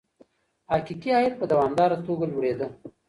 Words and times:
حقيقي 0.71 1.09
عايد 1.17 1.33
په 1.39 1.45
دوامداره 1.51 1.97
توګه 2.07 2.25
لوړېده. 2.31 2.67